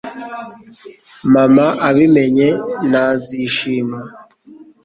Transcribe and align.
Mama 1.33 1.67
abimenye 1.89 2.47
ntazishima 2.89 3.99